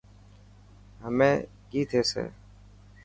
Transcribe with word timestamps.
همي 1.03 1.31
ڪئي 1.69 1.81
ٿيسي. 1.89 2.25